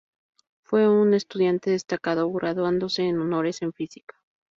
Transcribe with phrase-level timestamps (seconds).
[0.63, 4.15] Fue un estudiante destacado, graduándose con honores en física.